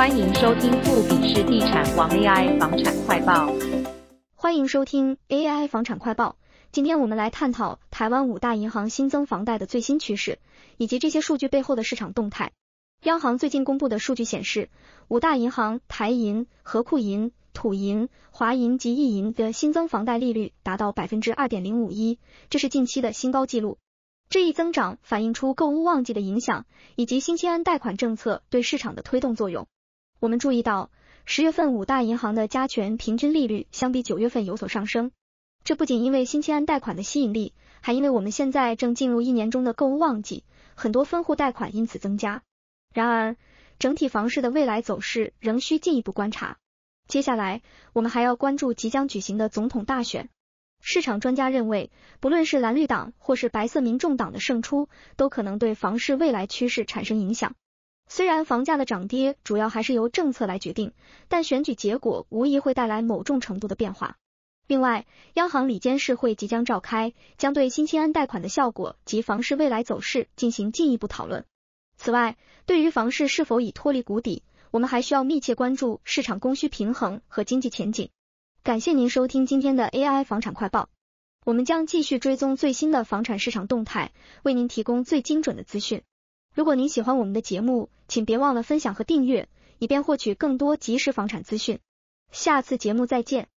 [0.00, 3.52] 欢迎收听富比士地产王 AI 房产快报。
[4.34, 6.38] 欢迎收听 AI 房产快报。
[6.72, 10.38] 今天我们来探讨台湾五大银行新增房贷的最新趋势，
[10.78, 12.52] 以及这些数据背后的市场动态。
[13.02, 14.70] 央行最近公布的数据显示，
[15.08, 23.76] 五大银行台银、和库银、土银、华银及易银的新增房贷利率达到百分之二点零五一，这是近期的新高纪录。
[24.30, 26.64] 这一增长反映出购屋旺季的影响，
[26.96, 29.66] 以及新青安贷款政策对市场的推动作用。
[30.20, 30.90] 我们注意到，
[31.24, 35.12] 十月份五大银行的加权平均利率相比九月份有所上升。
[35.64, 40.44] 这不仅因为新签安贷款的吸引力，还因为我们现在正进入一年中的购物旺季，
[40.74, 42.42] 很多分户贷款因此增加。
[42.92, 43.36] 然而，
[43.78, 46.58] 整体房市的未来走势仍需进一步观察。
[47.08, 47.62] 接下来，
[47.94, 50.28] 我们还要关注即将举行的总统大选。
[50.82, 57.54] 市场专家认为，不论是蓝绿党或是白色民众党的胜出，都可能对房市未来趋势产生影响。
[58.12, 60.92] 虽然房价的涨跌主要还是由政策来决定，
[61.28, 64.16] 但选举结果无疑会带来某种程度的变化。
[64.66, 71.44] 另外，央行里监事会即将召开，将对新青安贷款的效果及房市未来走势进行进一步讨论。
[71.96, 72.36] 此外，
[72.66, 78.10] 对于房市是否已脱离谷底，我们还需要密切关注市场供需平衡和经济前景。
[78.64, 80.88] 感谢您收听今天的 AI 房产快报，
[81.44, 84.10] 我们将继续追踪最新的房产市场动态，
[84.42, 86.02] 为您提供最精准的资讯。
[86.54, 89.48] 如果您喜欢我们的节目，请别忘了分享和订阅，
[89.78, 91.78] 以便获取更多即时房产资讯。
[92.32, 93.49] 下次节目再见。